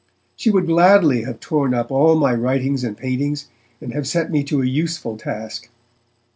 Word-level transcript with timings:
She 0.35 0.49
would 0.49 0.65
gladly 0.65 1.25
have 1.25 1.39
torn 1.39 1.75
up 1.75 1.91
all 1.91 2.15
my 2.15 2.33
writings 2.33 2.83
and 2.83 2.97
paintings, 2.97 3.49
and 3.79 3.93
have 3.93 4.07
set 4.07 4.31
me 4.31 4.43
to 4.45 4.63
a 4.63 4.65
useful 4.65 5.15
task. 5.15 5.69